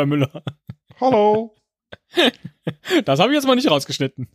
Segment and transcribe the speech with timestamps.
[0.00, 0.42] Herr Müller.
[1.00, 1.54] Hallo.
[3.04, 4.28] Das habe ich jetzt mal nicht rausgeschnitten.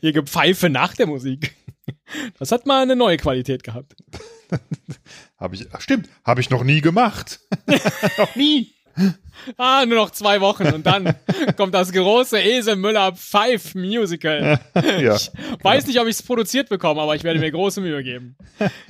[0.00, 1.54] Ihr Gepfeife nach der Musik.
[2.38, 3.94] Das hat mal eine neue Qualität gehabt.
[5.36, 7.40] Habe ich, stimmt, habe ich noch nie gemacht.
[8.18, 8.72] noch nie.
[9.58, 11.14] Ah, nur noch zwei Wochen und dann
[11.58, 14.58] kommt das große Esel Müller Pfeif Musical.
[14.98, 15.14] ja.
[15.14, 15.30] Ich
[15.62, 18.34] weiß nicht, ob ich es produziert bekomme, aber ich werde mir große Mühe geben.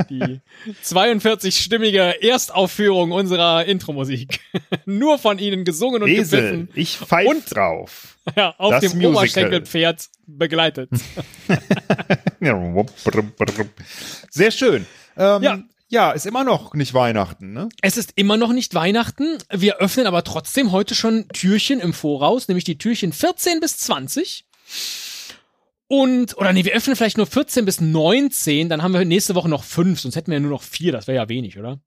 [0.09, 0.41] Die
[0.85, 4.39] 42-stimmige Erstaufführung unserer Intro-Musik.
[4.87, 6.69] Nur von Ihnen gesungen und Esel, gepfiffen.
[6.75, 8.13] ich pfeif Und- drauf.
[8.37, 9.15] Ja, auf Das dem Musical.
[9.19, 10.91] Oberschenkelpferd begleitet.
[14.31, 14.87] Sehr schön.
[15.17, 15.59] Ähm, Ja.
[15.89, 16.13] Ja.
[16.13, 17.69] ist immer noch nicht Weihnachten, ne?
[17.83, 19.39] Es ist immer noch nicht Weihnachten.
[19.51, 24.45] Wir öffnen aber trotzdem heute schon Türchen im Voraus, nämlich die Türchen 14 bis 20.
[25.89, 29.49] Und, oder nee, wir öffnen vielleicht nur 14 bis 19, dann haben wir nächste Woche
[29.49, 31.79] noch fünf, sonst hätten wir ja nur noch vier, das wäre ja wenig, oder?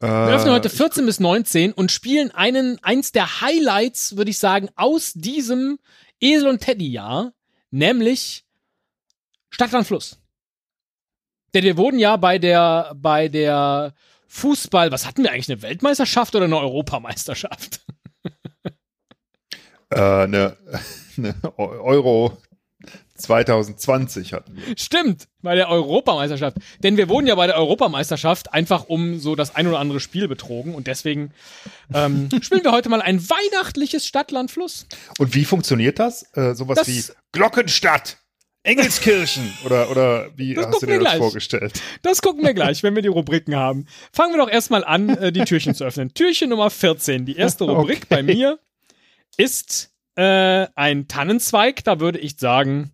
[0.00, 4.68] Wir öffnen heute 14 bis 19 und spielen einen, eins der Highlights, würde ich sagen,
[4.76, 5.78] aus diesem
[6.20, 7.32] Esel und Teddy-Jahr,
[7.70, 8.44] nämlich
[9.50, 10.18] Stadtland Fluss.
[11.54, 13.94] Denn wir wurden ja bei der, bei der
[14.26, 17.80] Fußball, was hatten wir eigentlich, eine Weltmeisterschaft oder eine Europameisterschaft?
[19.90, 20.56] Äh, eine,
[21.16, 22.36] eine Euro
[23.16, 24.76] 2020 hatten wir.
[24.76, 26.56] Stimmt, bei der Europameisterschaft.
[26.82, 30.26] Denn wir wurden ja bei der Europameisterschaft einfach um so das ein oder andere Spiel
[30.26, 31.32] betrogen und deswegen
[31.92, 34.86] ähm, spielen wir heute mal ein weihnachtliches Stadtland Fluss.
[35.18, 36.24] Und wie funktioniert das?
[36.36, 38.18] Äh, sowas Das- wie Glockenstadt,
[38.64, 41.18] Engelskirchen oder, oder wie Das hast du dir das gleich.
[41.18, 41.80] vorgestellt?
[42.02, 43.86] Das gucken wir gleich, wenn wir die Rubriken haben.
[44.12, 46.12] Fangen wir doch erstmal an, äh, die Türchen zu öffnen.
[46.14, 48.06] Türchen Nummer 14, die erste Rubrik Okay.
[48.08, 48.58] bei mir
[49.36, 52.92] ist äh, ein Tannenzweig, da würde ich sagen,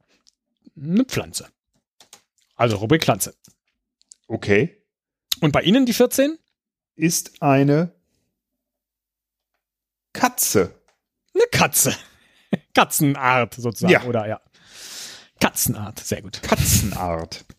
[0.76, 1.48] eine Pflanze.
[2.56, 3.34] Also Rubrik Pflanze.
[4.26, 4.76] Okay.
[5.40, 6.36] Und bei Ihnen die 14?
[6.96, 7.94] Ist eine
[10.12, 10.74] Katze.
[11.34, 11.94] Eine Katze.
[12.74, 14.02] Katzenart sozusagen, Ja.
[14.04, 14.40] oder ja.
[15.40, 16.40] Katzenart, sehr gut.
[16.42, 17.44] Katzenart.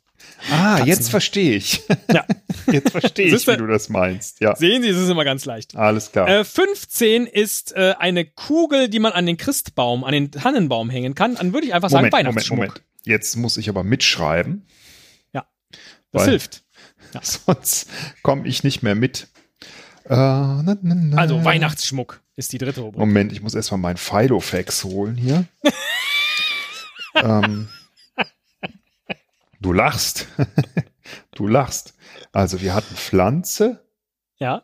[0.51, 0.87] Ah, Katzen.
[0.87, 1.83] jetzt verstehe ich.
[2.11, 2.25] Ja.
[2.71, 4.39] Jetzt verstehe ich, wie du das meinst.
[4.39, 5.75] Ja, Sehen Sie, es ist immer ganz leicht.
[5.75, 6.27] alles klar.
[6.27, 11.15] Äh, 15 ist äh, eine Kugel, die man an den Christbaum, an den Tannenbaum hängen
[11.15, 11.35] kann.
[11.35, 12.59] Dann würde ich einfach sagen Moment, Moment, Weihnachtsschmuck.
[12.59, 12.81] Moment.
[13.03, 14.65] Jetzt muss ich aber mitschreiben,
[15.33, 15.43] Das
[16.11, 16.63] Weil- hilft.
[17.21, 17.87] sonst
[18.23, 19.27] komme ich nicht mehr mit.
[20.05, 21.17] Äh, na, na, na.
[21.17, 22.99] Also Weihnachtsschmuck ist die dritte Rubrik.
[22.99, 25.45] Moment, ich muss erstmal meinen Filofax holen hier.
[27.16, 27.69] Ähm,
[29.59, 30.27] du lachst.
[31.35, 31.94] du lachst.
[32.31, 33.85] Also wir hatten Pflanze,
[34.38, 34.63] Ja,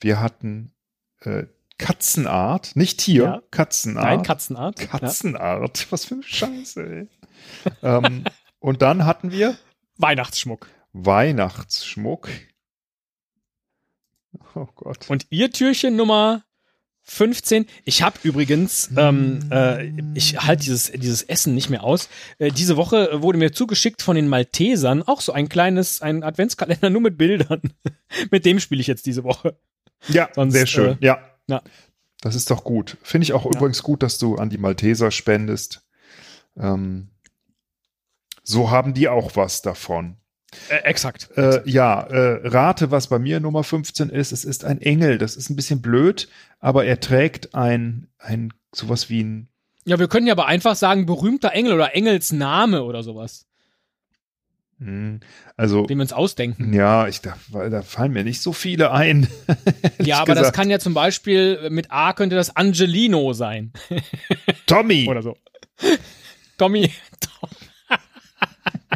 [0.00, 0.72] wir hatten
[1.20, 1.44] äh,
[1.78, 3.42] Katzenart, nicht Tier, Ja.
[3.50, 4.04] Katzenart.
[4.04, 4.76] nein, Katzenart.
[4.76, 5.86] Katzenart.
[5.90, 7.08] Was für eine Scheiße, ey.
[7.82, 8.24] ähm,
[8.58, 9.56] und dann hatten wir Ja.
[9.96, 10.68] Weihnachtsschmuck.
[10.92, 12.28] Weihnachtsschmuck.
[14.54, 15.08] Oh Gott.
[15.10, 16.44] Und Ihr Türchen Nummer
[17.10, 17.66] 15.
[17.84, 22.08] Ich habe übrigens, ähm, äh, ich halte dieses, dieses Essen nicht mehr aus.
[22.38, 26.88] Äh, diese Woche wurde mir zugeschickt von den Maltesern auch so ein kleines, ein Adventskalender
[26.88, 27.62] nur mit Bildern.
[28.30, 29.58] mit dem spiele ich jetzt diese Woche.
[30.08, 31.02] Ja, Sonst, sehr schön.
[31.02, 31.18] äh, ja.
[31.48, 31.62] ja.
[32.20, 32.96] Das ist doch gut.
[33.02, 33.50] Finde ich auch Ja.
[33.56, 35.82] übrigens gut, dass du an die Malteser spendest.
[36.56, 37.08] Ähm,
[38.44, 40.16] so haben die auch was davon.
[40.68, 41.30] Äh, exakt.
[41.36, 44.32] Äh, ja, äh, rate, was bei mir Nummer 15 ist.
[44.32, 45.18] Es ist ein Engel.
[45.18, 46.28] Das ist ein bisschen blöd,
[46.58, 49.48] aber er trägt ein, ein sowas wie ein.
[49.84, 53.46] Ja, wir können ja aber einfach sagen, berühmter Engel oder Engelsname oder sowas,
[54.78, 55.20] hm,
[55.56, 56.72] Also, den wir uns ausdenken.
[56.72, 59.28] ja, ich da, weil da fallen mir nicht so viele ein.
[60.02, 60.56] Ja, aber das gesagt.
[60.56, 63.72] kann ja zum Beispiel mit A könnte das Angelino sein
[64.66, 65.06] Tommy.
[65.10, 65.36] oder so.
[66.56, 66.90] Tommy.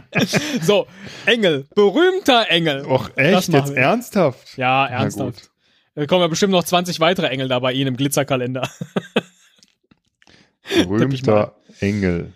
[0.62, 0.86] so,
[1.26, 2.84] Engel, berühmter Engel.
[2.86, 3.48] Och, echt?
[3.48, 3.76] Jetzt wir.
[3.76, 4.56] ernsthaft?
[4.56, 5.50] Ja, ernsthaft.
[5.94, 8.68] Da kommen ja bestimmt noch 20 weitere Engel da bei Ihnen im Glitzerkalender.
[10.74, 12.32] Berühmter Engel.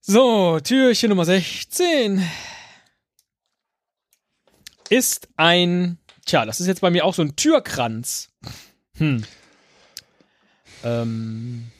[0.00, 2.26] So, Türchen Nummer 16
[4.88, 8.28] ist ein, tja, das ist jetzt bei mir auch so ein Türkranz.
[8.96, 9.24] Hm.
[10.82, 11.70] Ähm,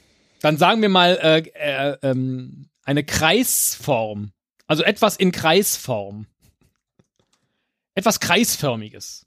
[0.41, 4.33] dann sagen wir mal äh, äh, ähm, eine Kreisform.
[4.71, 6.29] Also etwas in Kreisform.
[7.97, 9.27] Etwas kreisförmiges.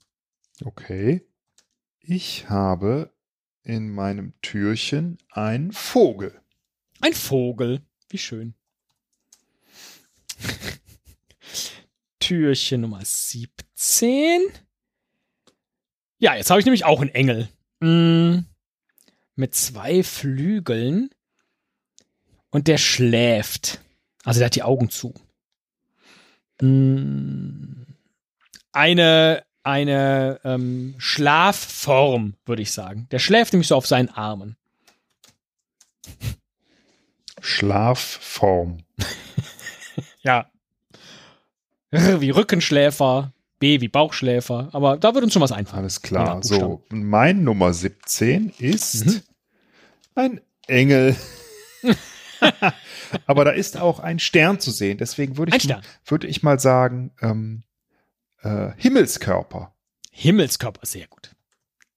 [0.64, 1.20] Okay.
[2.00, 3.12] Ich habe
[3.62, 6.40] in meinem Türchen einen Vogel.
[7.02, 7.82] Ein Vogel.
[8.08, 8.54] Wie schön.
[12.20, 14.40] Türchen Nummer 17.
[16.16, 17.50] Ja, jetzt habe ich nämlich auch einen Engel.
[17.80, 18.46] Mm,
[19.34, 21.10] mit zwei Flügeln.
[22.48, 23.82] Und der schläft.
[24.24, 25.12] Also der hat die Augen zu.
[26.64, 27.84] Mm,
[28.72, 33.06] eine, eine ähm, Schlafform, würde ich sagen.
[33.10, 34.56] Der schläft nämlich so auf seinen Armen.
[37.40, 38.78] Schlafform.
[40.22, 40.50] Ja.
[41.90, 45.82] R wie Rückenschläfer, B wie Bauchschläfer, aber da wird uns schon was einfallen.
[45.82, 46.42] Alles klar.
[46.42, 49.22] So, mein Nummer 17 ist Mhm.
[50.14, 51.14] ein Engel.
[53.26, 54.98] Aber da ist auch ein Stern zu sehen.
[54.98, 55.68] Deswegen würde ich,
[56.06, 57.62] würde ich mal sagen, ähm,
[58.42, 59.74] äh, Himmelskörper.
[60.10, 61.34] Himmelskörper, sehr gut.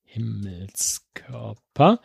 [0.03, 2.01] Himmelskörper.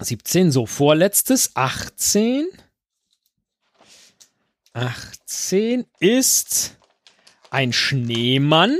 [0.00, 1.54] 17, so vorletztes.
[1.54, 2.46] 18.
[4.72, 6.76] 18 ist
[7.50, 8.76] ein Schneemann.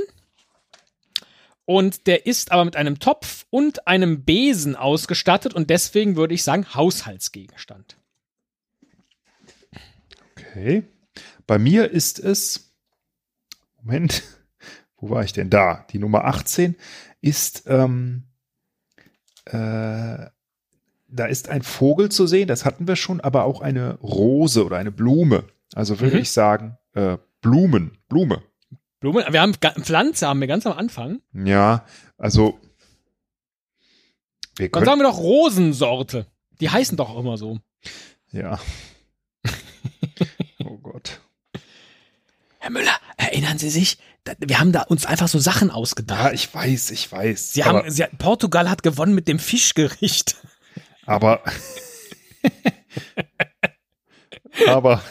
[1.69, 6.41] Und der ist aber mit einem Topf und einem Besen ausgestattet und deswegen würde ich
[6.43, 7.97] sagen Haushaltsgegenstand.
[10.31, 10.83] Okay.
[11.45, 12.73] Bei mir ist es,
[13.81, 14.23] Moment,
[14.95, 15.85] wo war ich denn da?
[15.91, 16.77] Die Nummer 18
[17.19, 18.23] ist, ähm,
[19.45, 19.51] äh,
[21.09, 24.77] da ist ein Vogel zu sehen, das hatten wir schon, aber auch eine Rose oder
[24.77, 25.43] eine Blume.
[25.75, 26.21] Also würde Mhm.
[26.21, 28.41] ich sagen, äh, Blumen, Blume.
[28.99, 31.21] Blumen, wir haben Pflanze haben wir ganz am Anfang.
[31.33, 31.85] Ja,
[32.17, 32.59] also
[34.57, 36.25] wir Dann sagen wir doch Rosensorte.
[36.59, 37.59] Die heißen doch auch immer so.
[38.31, 38.59] ja.
[40.65, 41.21] oh Gott.
[42.57, 43.99] Herr Müller, erinnern Sie sich?
[44.39, 46.33] Wir haben da uns einfach so Sachen Ja, ausgedacht.
[46.33, 47.53] ich weiß, ich weiß.
[47.53, 50.35] Sie haben, Sie, Portugal hat gewonnen mit dem Fischgericht.
[51.05, 51.43] aber,
[54.67, 55.01] aber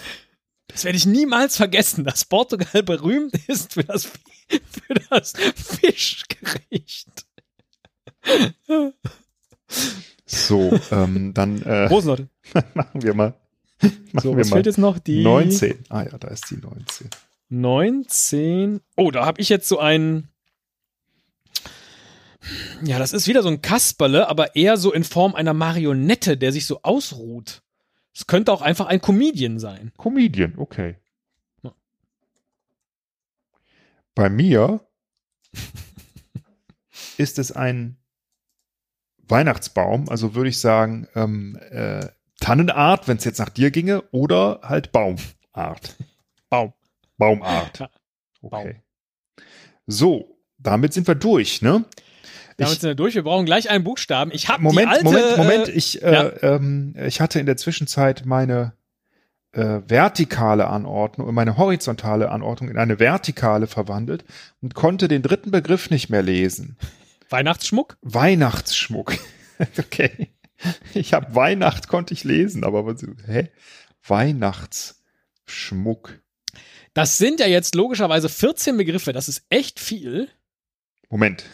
[0.77, 7.27] Das werde ich niemals vergessen, dass Portugal berühmt ist für das, für das Fischgericht.
[10.27, 12.29] so, ähm, dann äh, Rosensorte.
[12.75, 13.33] machen wir mal.
[13.81, 14.99] Machen So, wir was mal fehlt jetzt noch?
[14.99, 15.83] Die 19.
[15.89, 17.09] Ah ja, da ist die 19.
[17.49, 18.83] 19.
[18.97, 20.29] Oh, da habe ich jetzt so ein.
[22.85, 26.53] Ja, das ist wieder so ein Kasperle, aber eher so in Form einer Marionette, der
[26.53, 27.63] sich so ausruht.
[28.17, 29.93] Es könnte auch einfach ein Comedian sein.
[29.99, 30.97] Comedian, okay.
[31.63, 31.75] Ja.
[34.15, 34.81] Bei mir
[37.19, 37.99] ist es ein
[39.29, 42.07] Weihnachtsbaum, also würde ich sagen ähm, äh,
[42.41, 45.97] Tannenart, wenn es jetzt nach dir ginge, oder halt Baumart.
[46.49, 46.73] Baum.
[47.19, 47.91] Baumart.
[48.41, 48.81] Okay.
[49.87, 51.85] So, damit sind wir durch, ne?
[52.59, 53.15] Damit Ich- sind wir durch.
[53.15, 54.31] Wir brauchen gleich einen Buchstaben.
[54.33, 55.69] Ich habe Moment, alte, Moment, Moment.
[55.69, 56.33] Äh, Ich, äh, ja.
[56.43, 58.73] ähm, ich hatte in der Zwischenzeit meine
[59.53, 64.25] äh, vertikale Anordnung, meine horizontale Anordnung in eine vertikale verwandelt
[64.61, 66.77] und konnte den dritten Begriff nicht mehr lesen.
[67.31, 67.97] Weihnachtsschmuck.
[68.03, 69.15] Weihnachtsschmuck.
[69.79, 70.31] okay.
[70.95, 73.49] Ich habe Weihnacht konnte ich lesen, aber was, hä?
[74.07, 76.21] Weihnachtsschmuck.
[76.95, 79.13] Das sind ja jetzt logischerweise 14 Begriffe.
[79.13, 80.29] Das ist echt viel.
[81.11, 81.45] Moment,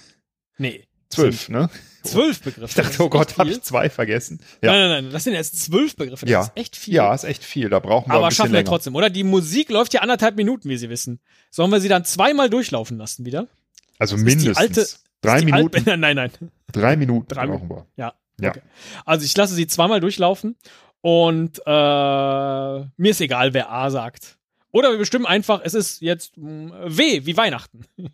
[0.58, 0.84] Nee.
[1.12, 1.70] Zwölf, ne?
[2.02, 2.64] Zwölf Begriffe.
[2.70, 4.40] Ich Das dachte, oh Gott, habe ich zwei vergessen.
[4.60, 5.12] Ja, Nein, nein, nein.
[5.12, 6.26] Das sind jetzt zwölf Begriffe.
[6.26, 6.40] Das Ja.
[6.42, 6.94] ist echt viel.
[6.94, 7.68] ja, ist echt viel.
[7.70, 8.68] Da brauchen wir ein Aber bisschen schaffen wir länger.
[8.68, 9.08] trotzdem, oder?
[9.08, 11.20] Die Musik läuft ja anderthalb Minuten, wie Sie wissen.
[11.50, 13.46] Sollen wir sie dann zweimal durchlaufen lassen wieder?
[13.98, 14.86] Also die mindestens alte-
[15.20, 15.88] drei Minuten.
[15.88, 16.30] Alt- nein, nein.
[16.72, 17.86] Drei Minuten Drei brauchen wir.
[17.96, 18.14] Ja.
[18.40, 18.50] Ja.
[18.50, 18.62] Okay.
[19.04, 20.56] Also ich lasse sie zweimal durchlaufen
[21.02, 24.38] und äh, mir ist egal, wer A sagt.
[24.72, 27.84] Oder wir bestimmen einfach, es ist jetzt mh, W wie Weihnachten.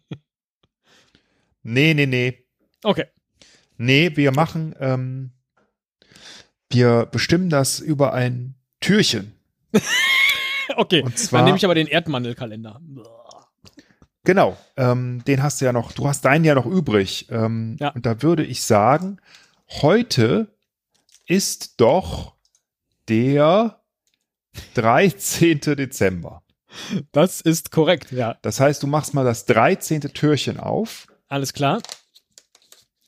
[1.63, 2.45] Nee, nee, nee.
[2.83, 3.07] Okay.
[3.77, 5.31] Nee, wir machen, ähm,
[6.71, 9.33] wir bestimmen das über ein Türchen.
[10.77, 11.03] Okay.
[11.03, 12.79] Und zwar- Dann nehme ich aber den Erdmandelkalender.
[14.23, 17.27] Genau, ähm, den hast du ja noch, du hast deinen ja noch übrig.
[17.31, 17.89] Ähm, Ja.
[17.91, 19.19] Und da würde ich sagen,
[19.81, 20.49] heute
[21.27, 22.35] ist doch
[23.09, 23.81] der
[24.75, 25.61] 13.
[25.75, 26.43] Dezember.
[27.13, 28.37] Das ist korrekt, ja.
[28.43, 30.03] Das heißt, du machst mal das 13.
[30.13, 31.81] Türchen auf Alles klar.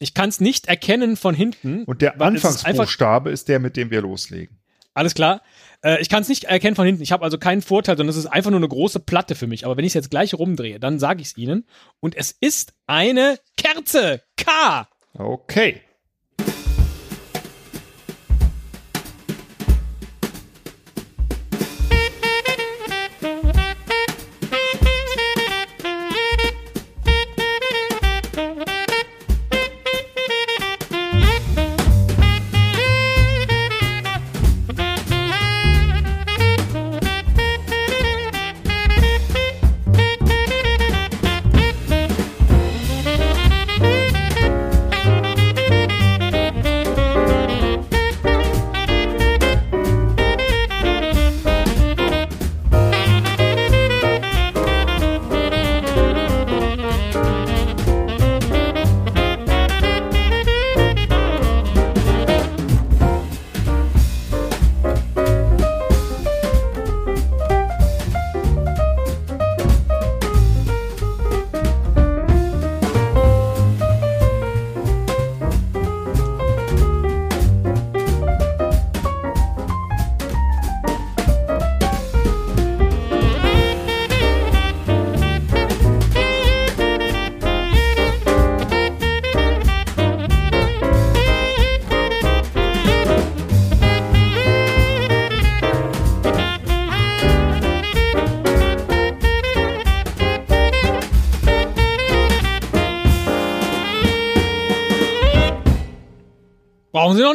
[0.01, 1.85] Ich kann es nicht erkennen von hinten.
[1.85, 4.59] und der es ist Anfangsbuchstabe ist der, mit dem wir loslegen.
[4.95, 5.43] Alles klar.
[5.83, 7.03] Äh, ich kann es nicht erkennen von hinten.
[7.03, 9.65] Ich habe also keinen Vorteil, sondern es ist einfach nur eine große Platte für mich.
[9.65, 11.67] Aber wenn ich es jetzt gleich rumdrehe, dann sage ich es Ihnen.
[12.01, 14.23] Und es ist eine Kerze.
[14.37, 14.89] K.
[15.15, 15.83] Okay.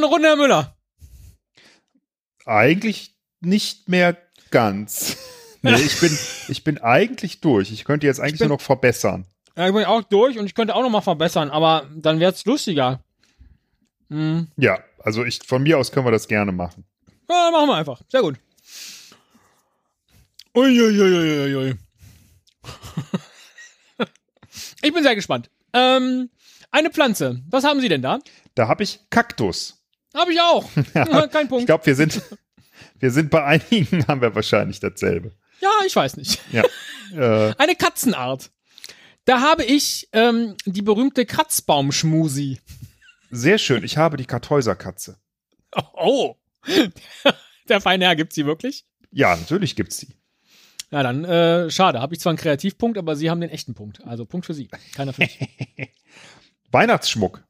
[0.06, 0.76] Eine Runde, Herr Müller?
[2.46, 4.18] Eigentlich nicht mehr
[4.52, 5.18] ganz.
[5.62, 7.72] nee, ich bin, ich bin eigentlich durch.
[7.72, 9.26] Ich könnte jetzt eigentlich bin- nur noch verbessern.
[9.58, 12.46] Ja, ich bin auch durch und ich könnte auch noch mal verbessern, aber dann wird's
[12.46, 13.04] lustiger.
[14.10, 14.50] Hm.
[14.58, 16.86] Ja, also ich, von mir aus können wir das gerne machen.
[17.30, 18.02] Ja, machen wir einfach.
[18.10, 18.38] Sehr gut.
[20.56, 21.76] Uiuiuiui.
[24.82, 25.50] Ich bin sehr gespannt.
[25.74, 26.30] Ähm,
[26.72, 27.42] eine Pflanze.
[27.50, 28.20] Was haben Sie denn da?
[28.54, 29.84] Da habe ich Kaktus.
[30.16, 30.70] Habe ich auch.
[31.32, 31.66] Kein Ich Punkt.
[31.68, 32.22] glaube, wir sind,
[33.00, 35.32] wir sind bei einigen, haben wir wahrscheinlich dasselbe.
[35.62, 36.40] Ja, ich weiß nicht.
[36.52, 36.64] Ja.
[37.14, 38.52] äh, Eine Katzenart.
[39.26, 42.60] Da habe ich ähm, die berühmte Kratzbaumschmusi.
[43.32, 43.84] sehr schön.
[43.84, 45.18] Ich habe die Kartäuserkatze.
[45.94, 46.36] Oh.
[47.70, 48.86] Der feine Herr gibt sie wirklich?
[49.12, 50.16] Ja, natürlich gibt's die.
[50.92, 52.00] Ja, dann äh, schade.
[52.00, 54.04] Habe ich zwar einen Kreativpunkt, aber Sie haben den echten Punkt.
[54.06, 54.68] Also Punkt für Sie.
[54.96, 55.40] Keiner für mich.
[56.72, 57.44] Weihnachtsschmuck.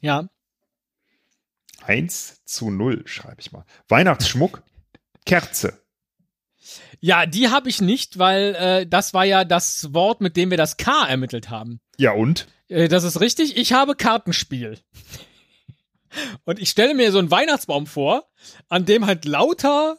[0.00, 0.28] Ja.
[1.84, 3.64] 1 zu 0, schreibe ich mal.
[3.88, 4.62] Weihnachtsschmuck,
[5.26, 5.80] Kerze.
[7.00, 10.56] Ja, die habe ich nicht, weil äh, das war ja das Wort, mit dem wir
[10.56, 11.80] das K ermittelt haben.
[11.98, 12.46] Ja, und?
[12.68, 13.56] Äh, das ist richtig.
[13.56, 14.78] Ich habe Kartenspiel.
[16.44, 18.28] Und ich stelle mir so einen Weihnachtsbaum vor,
[18.68, 19.96] an dem halt lauter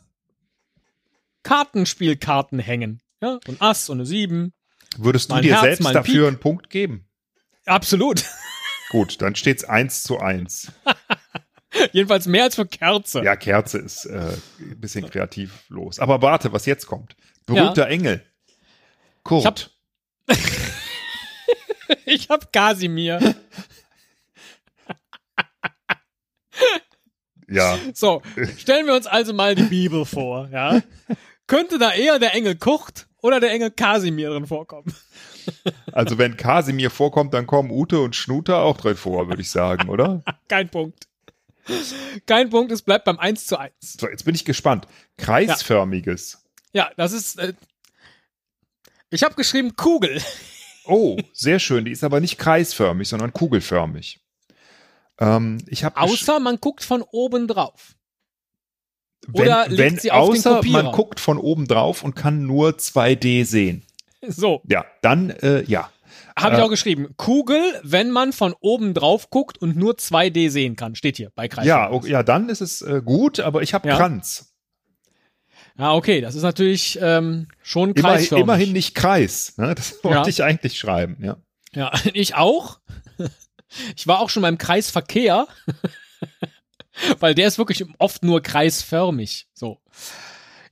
[1.42, 3.02] Kartenspielkarten hängen.
[3.20, 4.54] Ja, so ein Ass und eine Sieben.
[4.96, 6.28] Würdest du dir Herz, selbst dafür Piep.
[6.28, 7.08] einen Punkt geben?
[7.66, 8.24] Absolut.
[8.92, 10.72] Gut, dann steht's 1 zu 1.
[11.92, 13.24] Jedenfalls mehr als für Kerze.
[13.24, 16.00] Ja, Kerze ist äh, ein bisschen kreativlos.
[16.00, 17.16] Aber warte, was jetzt kommt.
[17.46, 18.24] Berühmter Engel.
[19.24, 19.42] Kurt.
[20.30, 20.38] Ich hab-
[22.06, 23.20] Ich habe Kasimir.
[27.48, 28.22] ja, So,
[28.58, 30.82] stellen wir uns also mal die Bibel vor, ja?
[31.48, 34.94] Könnte da eher der Engel Kurt oder der Engel Kasimir drin vorkommen?
[35.92, 39.90] also wenn Kasimir vorkommt, dann kommen Ute und Schnuter auch drin vor, würde ich sagen,
[39.90, 40.24] oder?
[40.48, 41.08] Kein Punkt.
[42.26, 43.74] Kein Punkt, es bleibt beim 1 zu 1.
[44.00, 44.88] So, jetzt bin ich gespannt.
[45.18, 46.44] Kreisförmiges.
[46.74, 47.40] Ja, das ist.
[47.40, 47.54] Äh,
[49.10, 50.22] ich habe geschrieben Kugel.
[50.86, 51.86] Oh, sehr schön.
[51.86, 54.20] Die ist aber nicht kreisförmig, sondern kugelförmig.
[55.20, 57.96] Ähm, ich habe Außer man guckt von oben drauf.
[59.28, 62.72] wenn, oder legt wenn sie auf außer man guckt von oben drauf und kann nur
[62.72, 63.86] 2D sehen.
[64.28, 65.90] So, Ja, dann äh, ja.
[66.38, 67.10] Habe ich auch geschrieben.
[67.18, 70.96] Kugel, wenn man von oben drauf guckt und nur 2D sehen kann.
[70.96, 71.66] Steht hier bei Kreis.
[71.66, 73.98] Ja, okay, ja, dann ist es äh, gut, aber ich habe Ja.
[73.98, 74.50] Kranz.
[75.78, 78.44] Ja, okay, das ist natürlich ähm, schon Immer, kreisförmig.
[78.44, 79.58] immerhin nicht Kreis.
[79.58, 79.74] Ne?
[79.76, 80.28] Das wollte Ja.
[80.28, 81.38] ich eigentlich schreiben, ja.
[81.74, 82.80] Ja, ich auch.
[83.96, 85.48] Ich war auch schon beim Kreisverkehr,
[87.20, 89.48] weil der ist wirklich oft nur kreisförmig.
[89.56, 89.80] So.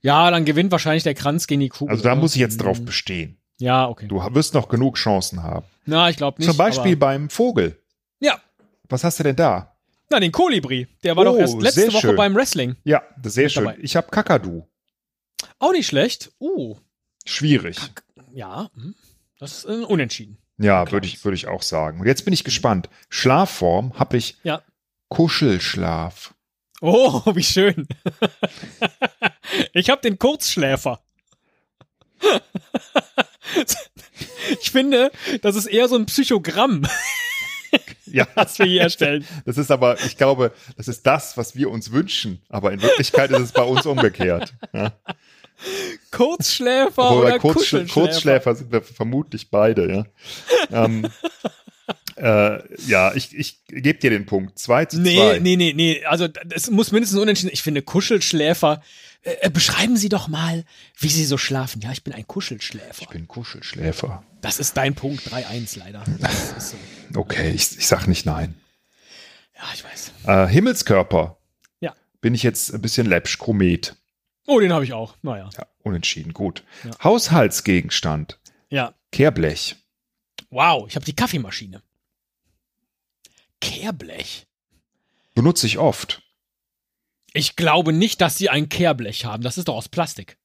[0.02, 1.90] Ja, dann gewinnt wahrscheinlich der Kranz gegen die Kugel.
[1.90, 2.84] Also da muss ich jetzt drauf Mhm.
[2.84, 3.41] bestehen.
[3.62, 4.08] Ja, okay.
[4.08, 5.64] Du wirst noch genug Chancen haben.
[5.86, 6.48] Na, ich glaube nicht.
[6.48, 7.78] Zum Beispiel beim Vogel.
[8.18, 8.40] ja,
[8.88, 9.68] Was hast du denn da?
[10.10, 10.88] na, den Kolibri.
[11.04, 12.16] Der war Oh, doch erst letzte Woche schön.
[12.16, 12.74] beim Wrestling.
[12.84, 13.64] Ja, sehr schön.
[13.64, 13.78] dabei.
[13.80, 14.66] Ich habe Kakadu.
[15.60, 16.32] Auch nicht schlecht.
[16.40, 16.76] Uh,
[17.24, 17.78] Schwierig.
[18.32, 18.94] ja, hm.
[19.38, 20.38] das ist ein Unentschieden.
[20.58, 22.00] Ja, würde ich, würde ich auch sagen.
[22.00, 22.88] Und jetzt bin ich gespannt.
[23.10, 24.60] Schlafform habe ich Ja.
[25.08, 26.34] Kuschelschlaf.
[26.80, 27.86] Oh, wie schön.
[29.72, 31.00] ich habe den Kurzschläfer.
[34.60, 35.10] Ich finde,
[35.42, 36.86] das ist eher so ein Psychogramm,
[38.06, 39.24] Ja, was wir hier erstellen.
[39.44, 42.42] das ist aber, ich glaube, das ist das, was wir uns wünschen.
[42.48, 44.54] Aber in Wirklichkeit ist es bei uns umgekehrt.
[44.72, 44.92] Ja.
[46.10, 48.00] Kurzschläfer Obwohl oder Kurzschl Kuschelschläfer.
[48.00, 50.06] Kurzschläfer sind wir vermutlich beide,
[50.70, 50.84] ja.
[50.84, 51.08] ähm,
[52.16, 54.58] äh, ja, ich, ich gebe dir den Punkt.
[54.58, 55.02] 2 zu 2.
[55.02, 56.04] Nee, nee, nee, nee.
[56.04, 57.52] Also es muss mindestens unentschieden.
[57.52, 58.82] Ich finde Kuschelschläfer.
[59.22, 60.64] Äh, äh, beschreiben Sie doch mal,
[60.98, 61.80] wie Sie so schlafen.
[61.80, 63.02] Ja, ich bin ein Kuschelschläfer.
[63.02, 64.24] Ich bin Kuschelschläfer.
[64.40, 66.04] Das ist dein Punkt 3-1 leider.
[66.58, 66.76] So.
[67.14, 68.54] Okay, ich, ich sag nicht nein.
[69.54, 70.12] Ja, ich weiß.
[70.26, 71.36] Äh, Himmelskörper.
[71.80, 71.94] Ja.
[72.22, 73.96] Bin ich jetzt ein bisschen läppsch, Komet.
[74.46, 75.14] Oh, den habe ich auch.
[75.20, 75.50] Naja.
[75.58, 76.64] Ja, unentschieden, gut.
[76.84, 76.90] Ja.
[77.04, 78.40] Haushaltsgegenstand.
[78.70, 78.94] Ja.
[79.12, 79.76] Kehrblech.
[80.48, 81.82] Wow, ich habe die Kaffeemaschine.
[83.60, 84.46] Kehrblech.
[85.34, 86.22] Benutze ich oft.
[87.34, 89.42] Ich glaube nicht, dass sie ein Kehrblech haben.
[89.42, 90.36] Das ist doch aus Plastik.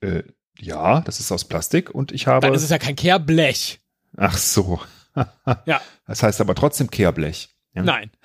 [0.00, 0.22] Äh,
[0.58, 2.46] ja, das ist aus Plastik und ich habe.
[2.46, 3.80] Dann ist es ja kein Kehrblech.
[4.16, 4.80] ach so.
[5.66, 5.82] Ja.
[6.06, 7.50] Das heißt aber trotzdem Kehrblech.
[7.74, 7.82] Ja?
[7.82, 8.10] Nein.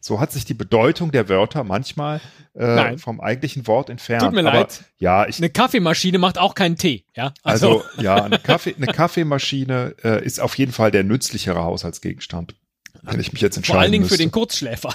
[0.00, 2.20] So hat sich die Bedeutung der Wörter manchmal
[2.54, 4.24] äh, vom eigentlichen Wort entfernt.
[4.24, 4.84] Tut mir aber, leid.
[4.98, 7.04] Ja, ich, Eine Kaffeemaschine macht auch keinen Tee.
[7.14, 7.32] Ja.
[7.42, 12.54] also ja, eine, Kaffee, eine Kaffeemaschine äh, ist auf jeden Fall der nützlichere Haushaltsgegenstand.
[13.02, 14.16] Wenn ich mich jetzt entscheiden vor allen Dingen müsste.
[14.16, 14.94] für den Kurzschläfer,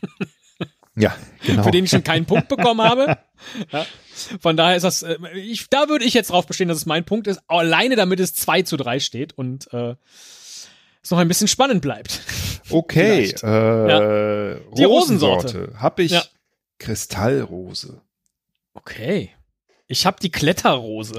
[0.96, 1.62] Ja, genau.
[1.62, 3.18] für den ich schon keinen Punkt bekommen habe.
[3.70, 3.86] Ja.
[4.40, 7.04] Von daher ist das, äh, ich, da würde ich jetzt drauf bestehen, dass es mein
[7.04, 7.40] Punkt ist.
[7.48, 9.94] Alleine damit es 2 zu 3 steht und äh,
[11.02, 12.20] es noch ein bisschen spannend bleibt.
[12.70, 15.74] Okay, äh, Die Rosensorte.
[15.78, 16.24] Hab ich Ja.
[16.78, 18.00] Kristallrose.
[18.74, 19.30] Okay.
[19.86, 21.18] Ich habe die Kletterrose.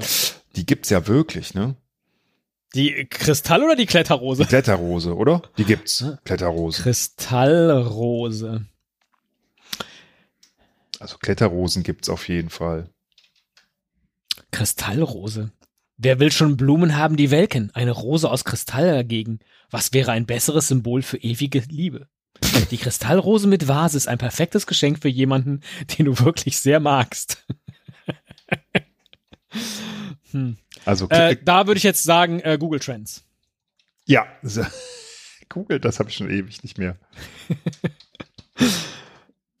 [0.56, 1.76] Die gibt's ja wirklich, ne?
[2.74, 4.42] Die Kristall oder die Kletterrose?
[4.42, 5.42] Die Kletterrose, oder?
[5.56, 6.04] Die gibt's.
[6.24, 6.82] Kletterrose.
[6.82, 8.66] Kristallrose.
[11.00, 12.90] Also Kletterrosen gibt's auf jeden Fall.
[14.50, 15.52] Kristallrose.
[15.96, 17.70] Wer will schon Blumen haben, die welken?
[17.74, 19.40] Eine Rose aus Kristall dagegen.
[19.70, 22.08] Was wäre ein besseres Symbol für ewige Liebe?
[22.70, 25.60] Die Kristallrose mit Vase ist ein perfektes Geschenk für jemanden,
[25.98, 27.44] den du wirklich sehr magst.
[30.30, 30.56] hm.
[30.84, 33.24] Also äh, da würde ich jetzt sagen, äh, Google Trends.
[34.06, 34.26] ja,
[35.48, 36.96] Google, das habe ich schon ewig nicht mehr.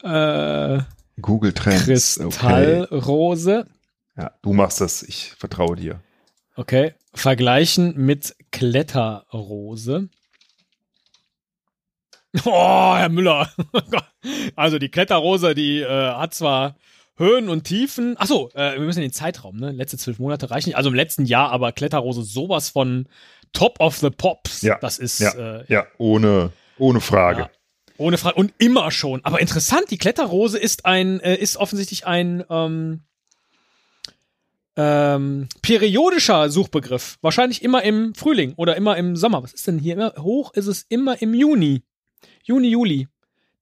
[0.02, 0.82] Äh,
[1.20, 2.18] Google Trends.
[2.20, 2.28] Okay.
[2.86, 3.66] Kristallrose.
[4.16, 5.02] Ja, du machst das.
[5.02, 6.00] Ich vertraue dir.
[6.56, 6.94] Okay.
[7.14, 10.08] Vergleichen mit Kletterrose.
[12.44, 13.50] Oh, Herr Müller.
[14.56, 16.76] Also die Kletterrose, die äh, hat zwar
[17.16, 18.16] Höhen und Tiefen.
[18.18, 19.70] Achso, äh, wir müssen in den Zeitraum, ne?
[19.70, 20.76] Letzte zwölf Monate reichen nicht.
[20.76, 23.08] Also im letzten Jahr, aber Kletterrose sowas von
[23.52, 24.62] Top of the Pops.
[24.62, 27.42] Ja, Das ist Ja, äh, ja, ohne, ohne Frage.
[27.42, 27.50] Ja.
[27.98, 28.36] Ohne Frage.
[28.36, 29.24] Und immer schon.
[29.24, 33.02] Aber interessant, die Kletterrose ist ein, äh, ist offensichtlich ein ähm,
[34.76, 37.18] ähm, periodischer Suchbegriff.
[37.20, 39.42] Wahrscheinlich immer im Frühling oder immer im Sommer.
[39.42, 39.94] Was ist denn hier?
[39.94, 41.82] Immer hoch ist es immer im Juni.
[42.44, 43.08] Juni, Juli.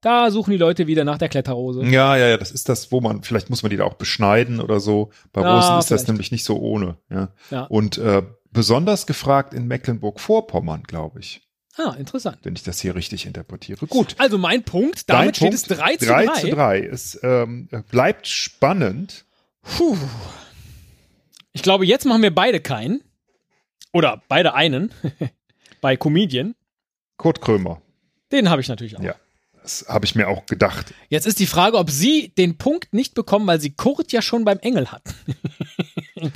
[0.03, 1.83] Da suchen die Leute wieder nach der Kletterrose.
[1.87, 4.61] Ja, ja, ja, das ist das, wo man, vielleicht muss man die da auch beschneiden
[4.61, 5.11] oder so.
[5.33, 6.09] Bei Ah, Rosen ist das vielleicht.
[6.09, 6.99] nämlich nicht so ohne.
[7.11, 7.33] Ja.
[7.51, 7.63] Ja.
[7.63, 8.23] Und äh,
[8.53, 11.41] besonders gefragt in Mecklenburg-Vorpommern, glaube ich,
[11.79, 12.39] Ah, interessant.
[12.43, 13.87] wenn ich das hier richtig interpretiere.
[13.87, 14.15] Gut.
[14.19, 16.27] Also mein Punkt, damit Dein steht Punkt, es 3 zu 3.
[16.27, 16.81] 3 zu 3.
[16.81, 19.25] Es ähm, bleibt spannend.
[19.63, 19.97] Puh.
[21.53, 23.03] Ich glaube, jetzt machen wir beide keinen.
[23.93, 24.93] Oder beide einen.
[25.81, 26.55] Bei Comedian.
[27.17, 27.81] Kurt Krömer.
[28.33, 29.03] Den habe ich natürlich auch.
[29.03, 29.15] Ja.
[29.63, 30.95] Das habe ich mir auch gedacht.
[31.09, 34.45] Jetzt ist die Frage, ob Sie den Punkt nicht bekommen, weil Sie Kurt ja schon
[34.45, 35.13] beim Engel hatten.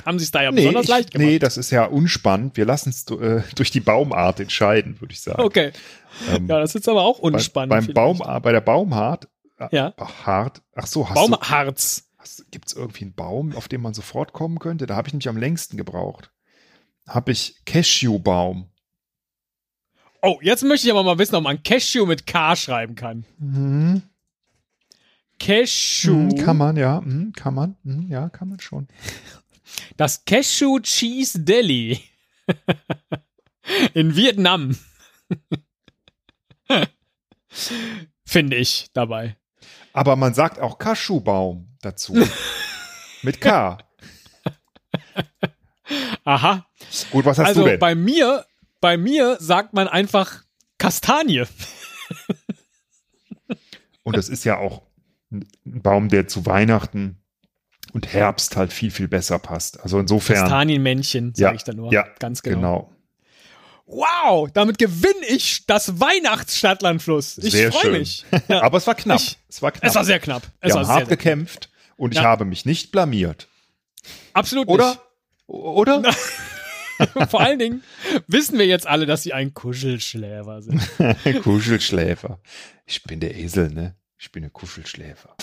[0.05, 1.27] Haben Sie es da ja besonders ich, leicht gemacht.
[1.27, 2.57] nee, das ist ja unspannend.
[2.57, 5.41] Wir lassen es äh, durch die Baumart entscheiden, würde ich sagen.
[5.41, 5.71] Okay.
[6.29, 7.69] Ähm, Ja, das ist aber auch bei, unspannend.
[7.69, 7.95] beim vielleicht.
[7.95, 9.27] Baum, bei der Baumart.
[9.59, 9.93] äh, Ja.
[10.25, 10.61] Hart.
[10.75, 12.09] Ach so, hast Baumharz.
[12.51, 14.85] gibt es irgendwie einen Baum, auf den man sofort kommen könnte?
[14.85, 16.31] Da habe ich nämlich am längsten gebraucht.
[17.07, 18.67] Habe ich Cashewbaum.
[20.21, 23.25] Oh, jetzt möchte ich aber mal wissen, ob man Cashew mit K schreiben kann.
[23.39, 24.03] Mhm.
[25.39, 26.11] Cashew.
[26.13, 27.01] Mhm, kann man, ja.
[27.01, 27.75] Mhm, kann man.
[27.83, 28.87] Mhm, ja, kann man schon.
[29.97, 32.01] Das Cashew Cheese Deli.
[33.93, 34.77] In Vietnam.
[38.25, 39.37] Finde ich dabei.
[39.93, 42.13] Aber man sagt auch Cashewbaum dazu.
[43.23, 43.77] Mit K.
[46.23, 46.65] Aha.
[47.11, 47.79] Gut, was hast also du denn?
[47.79, 48.45] bei mir,
[48.79, 50.43] bei mir sagt man einfach
[50.77, 51.43] Kastanie.
[54.03, 54.81] Und das ist ja auch
[55.31, 57.20] ein Baum, der zu Weihnachten
[57.93, 59.79] und Herbst halt viel, viel besser passt.
[59.81, 60.37] Also insofern.
[60.37, 61.91] Kastanienmännchen, sage Ja, ich da nur.
[61.91, 62.55] ja, ganz genau.
[62.57, 62.95] Genau.
[63.85, 67.37] Wow, damit gewinne ich das Weihnachtsstadtlandfluss.
[67.39, 67.91] Ich Sehr freue schön.
[67.99, 68.25] mich.
[68.47, 68.61] Ja.
[68.61, 69.19] Aber es war knapp.
[69.19, 69.83] Ich- es war knapp.
[69.89, 70.43] Es war sehr knapp.
[70.61, 72.23] Es Wir war haben hart gekämpft und ich Ja.
[72.23, 73.47] habe mich nicht blamiert.
[74.33, 74.87] Absolut Oder?
[74.91, 74.99] nicht.
[75.47, 76.03] Oder?
[77.29, 77.83] Vor allen Dingen
[78.27, 80.81] wissen wir jetzt alle, dass sie ein Kuschelschläfer sind.
[81.43, 82.39] Kuschelschläfer.
[82.85, 83.95] Ich bin der Esel, ne?
[84.17, 85.35] Ich bin der Kuschelschläfer.